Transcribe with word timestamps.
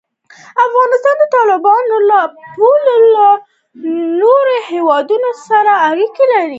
افغانستان 0.65 1.15
د 1.21 1.23
تالابونه 1.33 1.95
له 2.09 2.21
پلوه 2.53 2.75
له 3.15 3.29
نورو 4.21 4.55
هېوادونو 4.71 5.29
سره 5.47 5.71
اړیکې 5.89 6.23
لري. 6.33 6.49